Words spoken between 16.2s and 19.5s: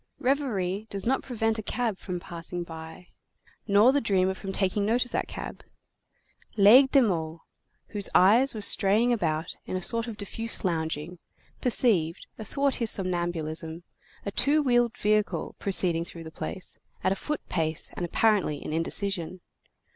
the place, at a foot pace and apparently in indecision.